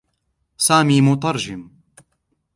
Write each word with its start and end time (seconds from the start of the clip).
سامي 0.65 1.01
مترجم. 1.01 1.61